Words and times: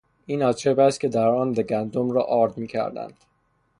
این 0.25 0.43
آسیابی 0.43 0.81
است 0.81 0.99
که 1.01 1.07
در 1.07 1.27
آن 1.27 1.53
گندم 1.53 2.09
را 2.11 2.21
آرد 2.23 2.57
میکردند. 2.57 3.17